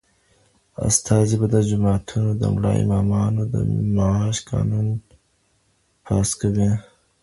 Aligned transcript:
استازي 0.87 1.35
به 1.41 1.47
د 1.53 1.55
جوماتونو 1.69 2.29
د 2.41 2.41
ملا 2.53 2.71
امامانو 2.83 3.41
د 3.53 3.55
معاش 3.95 4.37
قانون 4.49 4.87
پاس 6.05 6.29
کوي. 6.41 6.71